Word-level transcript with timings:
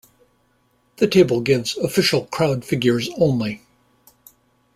The 0.97 1.07
table 1.07 1.41
gives 1.41 1.77
official 1.77 2.25
crowd 2.25 2.65
figures 2.65 3.07
only. 3.19 3.61